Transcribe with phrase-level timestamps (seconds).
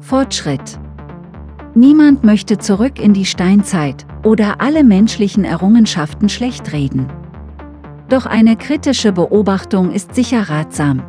[0.00, 0.78] Fortschritt.
[1.74, 7.06] Niemand möchte zurück in die Steinzeit oder alle menschlichen Errungenschaften schlecht reden.
[8.08, 11.02] Doch eine kritische Beobachtung ist sicher ratsam.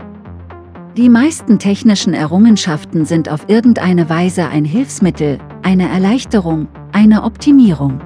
[0.97, 8.01] Die meisten technischen Errungenschaften sind auf irgendeine Weise ein Hilfsmittel, eine Erleichterung, eine Optimierung.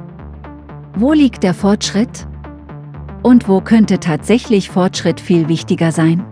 [0.96, 2.28] Wo liegt der Fortschritt?
[3.24, 6.24] Und wo könnte tatsächlich Fortschritt viel wichtiger sein?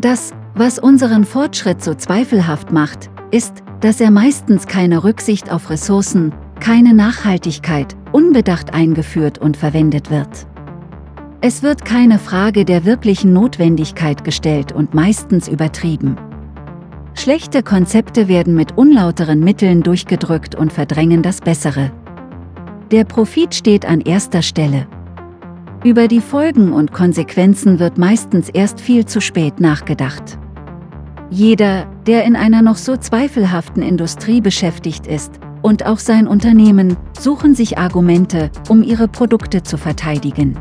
[0.00, 6.32] Das, was unseren Fortschritt so zweifelhaft macht, ist, dass er meistens keine Rücksicht auf Ressourcen,
[6.60, 10.46] keine Nachhaltigkeit, unbedacht eingeführt und verwendet wird.
[11.40, 16.16] Es wird keine Frage der wirklichen Notwendigkeit gestellt und meistens übertrieben.
[17.14, 21.92] Schlechte Konzepte werden mit unlauteren Mitteln durchgedrückt und verdrängen das Bessere.
[22.90, 24.86] Der Profit steht an erster Stelle.
[25.84, 30.38] Über die Folgen und Konsequenzen wird meistens erst viel zu spät nachgedacht.
[31.30, 37.54] Jeder, der in einer noch so zweifelhaften Industrie beschäftigt ist, und auch sein Unternehmen, suchen
[37.54, 40.58] sich Argumente, um ihre Produkte zu verteidigen.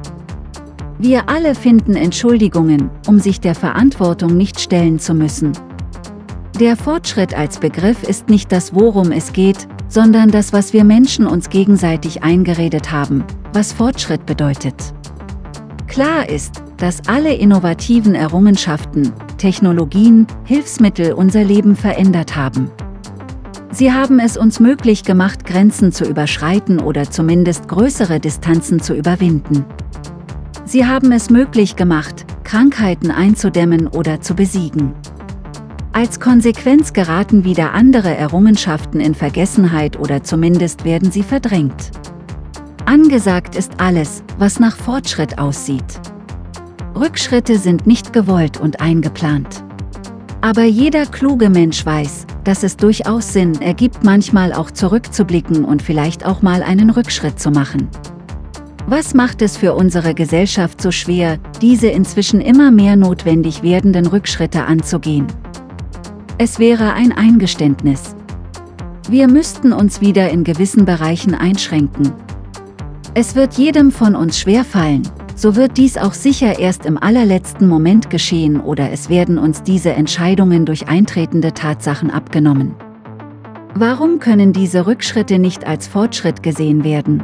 [1.00, 5.52] Wir alle finden Entschuldigungen, um sich der Verantwortung nicht stellen zu müssen.
[6.60, 11.28] Der Fortschritt als Begriff ist nicht das, worum es geht, sondern das, was wir Menschen
[11.28, 14.94] uns gegenseitig eingeredet haben, was Fortschritt bedeutet.
[15.86, 22.70] Klar ist, dass alle innovativen Errungenschaften, Technologien, Hilfsmittel unser Leben verändert haben.
[23.72, 29.66] Sie haben es uns möglich gemacht, Grenzen zu überschreiten oder zumindest größere Distanzen zu überwinden.
[30.66, 34.94] Sie haben es möglich gemacht, Krankheiten einzudämmen oder zu besiegen.
[35.94, 41.92] Als Konsequenz geraten wieder andere Errungenschaften in Vergessenheit oder zumindest werden sie verdrängt.
[42.86, 46.00] Angesagt ist alles, was nach Fortschritt aussieht.
[47.00, 49.64] Rückschritte sind nicht gewollt und eingeplant.
[50.42, 56.26] Aber jeder kluge Mensch weiß, dass es durchaus Sinn ergibt, manchmal auch zurückzublicken und vielleicht
[56.26, 57.90] auch mal einen Rückschritt zu machen.
[58.88, 64.64] Was macht es für unsere Gesellschaft so schwer, diese inzwischen immer mehr notwendig werdenden Rückschritte
[64.64, 65.28] anzugehen?
[66.38, 68.16] Es wäre ein Eingeständnis.
[69.10, 72.14] Wir müssten uns wieder in gewissen Bereichen einschränken.
[73.14, 75.04] Es wird jedem von uns schwerfallen,
[75.38, 79.92] so wird dies auch sicher erst im allerletzten Moment geschehen oder es werden uns diese
[79.94, 82.76] Entscheidungen durch eintretende Tatsachen abgenommen.
[83.76, 87.24] Warum können diese Rückschritte nicht als Fortschritt gesehen werden?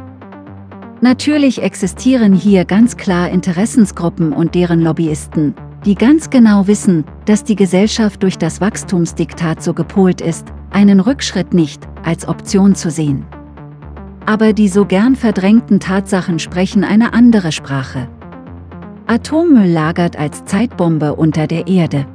[1.00, 5.54] Natürlich existieren hier ganz klar Interessensgruppen und deren Lobbyisten,
[5.84, 11.52] die ganz genau wissen, dass die Gesellschaft durch das Wachstumsdiktat so gepolt ist, einen Rückschritt
[11.52, 13.26] nicht als Option zu sehen.
[14.26, 18.08] Aber die so gern verdrängten Tatsachen sprechen eine andere Sprache.
[19.06, 22.06] Atommüll lagert als Zeitbombe unter der Erde.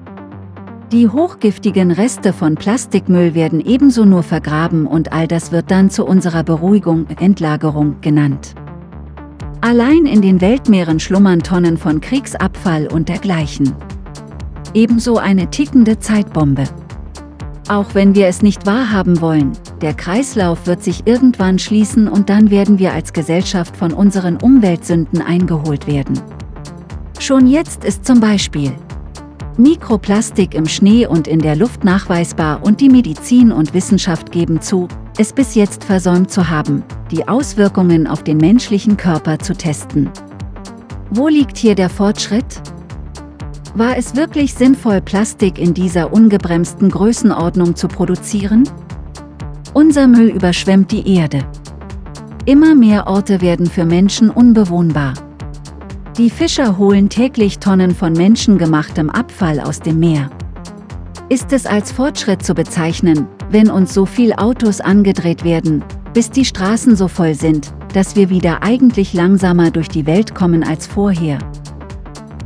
[0.91, 6.03] Die hochgiftigen Reste von Plastikmüll werden ebenso nur vergraben und all das wird dann zu
[6.03, 8.55] unserer Beruhigung Endlagerung genannt.
[9.61, 13.75] Allein in den Weltmeeren schlummern Tonnen von Kriegsabfall und dergleichen.
[14.73, 16.63] Ebenso eine tickende Zeitbombe.
[17.67, 19.51] Auch wenn wir es nicht wahrhaben wollen,
[19.81, 25.21] der Kreislauf wird sich irgendwann schließen und dann werden wir als Gesellschaft von unseren Umweltsünden
[25.21, 26.19] eingeholt werden.
[27.19, 28.73] Schon jetzt ist zum Beispiel
[29.57, 34.87] Mikroplastik im Schnee und in der Luft nachweisbar und die Medizin und Wissenschaft geben zu,
[35.17, 40.09] es bis jetzt versäumt zu haben, die Auswirkungen auf den menschlichen Körper zu testen.
[41.09, 42.61] Wo liegt hier der Fortschritt?
[43.75, 48.63] War es wirklich sinnvoll, Plastik in dieser ungebremsten Größenordnung zu produzieren?
[49.73, 51.45] Unser Müll überschwemmt die Erde.
[52.45, 55.13] Immer mehr Orte werden für Menschen unbewohnbar.
[56.17, 60.29] Die Fischer holen täglich Tonnen von menschengemachtem Abfall aus dem Meer.
[61.29, 65.83] Ist es als Fortschritt zu bezeichnen, wenn uns so viel Autos angedreht werden,
[66.15, 70.63] bis die Straßen so voll sind, dass wir wieder eigentlich langsamer durch die Welt kommen
[70.63, 71.37] als vorher.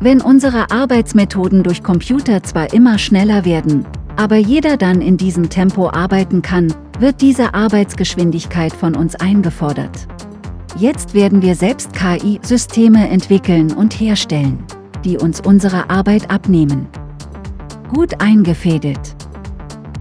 [0.01, 3.85] Wenn unsere Arbeitsmethoden durch Computer zwar immer schneller werden,
[4.17, 10.07] aber jeder dann in diesem Tempo arbeiten kann, wird diese Arbeitsgeschwindigkeit von uns eingefordert.
[10.77, 14.63] Jetzt werden wir selbst KI-Systeme entwickeln und herstellen,
[15.03, 16.87] die uns unsere Arbeit abnehmen.
[17.93, 19.15] Gut eingefädelt.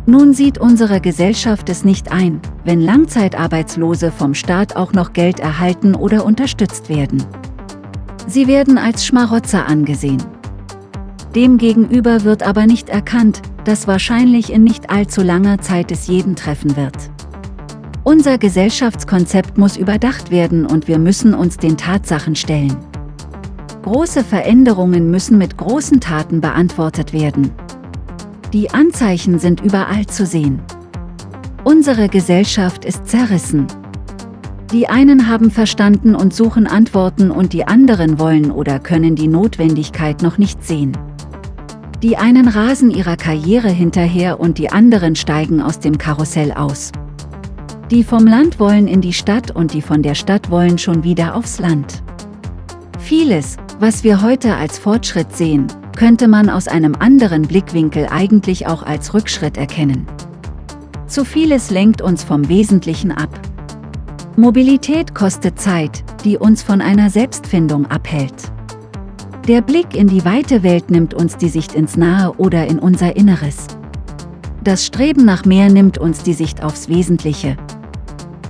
[0.06, 5.94] Nun sieht unsere Gesellschaft es nicht ein, wenn Langzeitarbeitslose vom Staat auch noch Geld erhalten
[5.94, 7.23] oder unterstützt werden.
[8.27, 10.23] Sie werden als Schmarotzer angesehen.
[11.35, 16.76] Demgegenüber wird aber nicht erkannt, dass wahrscheinlich in nicht allzu langer Zeit es jeden treffen
[16.76, 16.97] wird.
[18.05, 22.76] Unser Gesellschaftskonzept muss überdacht werden und wir müssen uns den Tatsachen stellen.
[23.82, 27.50] Große Veränderungen müssen mit großen Taten beantwortet werden.
[28.53, 30.61] Die Anzeichen sind überall zu sehen.
[31.65, 33.67] Unsere Gesellschaft ist zerrissen.
[34.73, 40.23] Die einen haben verstanden und suchen Antworten und die anderen wollen oder können die Notwendigkeit
[40.23, 40.97] noch nicht sehen.
[42.03, 46.91] Die einen rasen ihrer Karriere hinterher und die anderen steigen aus dem Karussell aus.
[47.93, 51.37] Die vom Land wollen in die Stadt und die von der Stadt wollen schon wieder
[51.37, 52.03] aufs Land.
[52.99, 58.83] Vieles, was wir heute als Fortschritt sehen, könnte man aus einem anderen Blickwinkel eigentlich auch
[58.83, 60.07] als Rückschritt erkennen.
[61.07, 63.29] Zu vieles lenkt uns vom Wesentlichen ab.
[64.37, 68.52] Mobilität kostet Zeit, die uns von einer Selbstfindung abhält.
[69.49, 73.17] Der Blick in die weite Welt nimmt uns die Sicht ins Nahe oder in unser
[73.17, 73.67] Inneres.
[74.62, 77.56] Das Streben nach mehr nimmt uns die Sicht aufs Wesentliche.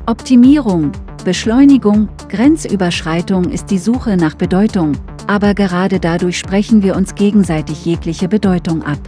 [0.04, 0.92] Optimierung,
[1.24, 4.92] Beschleunigung, Grenzüberschreitung ist die Suche nach Bedeutung,
[5.26, 8.98] aber gerade dadurch sprechen wir uns gegenseitig jegliche Bedeutung ab.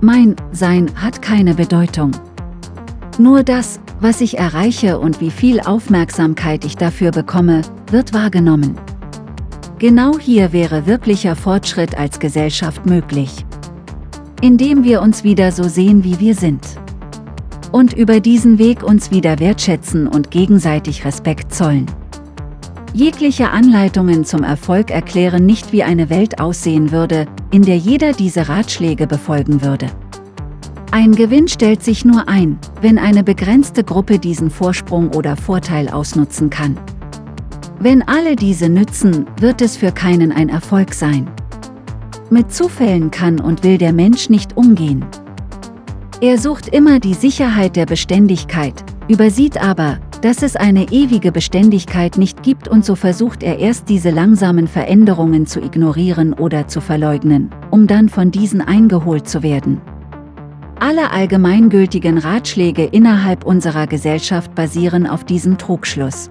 [0.00, 2.12] Mein Sein hat keine Bedeutung.
[3.18, 8.76] Nur das, was ich erreiche und wie viel Aufmerksamkeit ich dafür bekomme, wird wahrgenommen.
[9.78, 13.44] Genau hier wäre wirklicher Fortschritt als Gesellschaft möglich.
[14.40, 16.64] Indem wir uns wieder so sehen, wie wir sind.
[17.72, 21.84] Und über diesen Weg uns wieder wertschätzen und gegenseitig Respekt zollen.
[22.94, 28.48] Jegliche Anleitungen zum Erfolg erklären nicht, wie eine Welt aussehen würde, in der jeder diese
[28.48, 29.88] Ratschläge befolgen würde.
[30.90, 36.48] Ein Gewinn stellt sich nur ein, wenn eine begrenzte Gruppe diesen Vorsprung oder Vorteil ausnutzen
[36.48, 36.78] kann.
[37.78, 41.30] Wenn alle diese nützen, wird es für keinen ein Erfolg sein.
[42.30, 45.04] Mit Zufällen kann und will der Mensch nicht umgehen.
[46.22, 52.42] Er sucht immer die Sicherheit der Beständigkeit, übersieht aber, dass es eine ewige Beständigkeit nicht
[52.42, 57.86] gibt und so versucht er erst diese langsamen Veränderungen zu ignorieren oder zu verleugnen, um
[57.86, 59.82] dann von diesen eingeholt zu werden.
[60.80, 66.30] Alle allgemeingültigen Ratschläge innerhalb unserer Gesellschaft basieren auf diesem Trugschluss.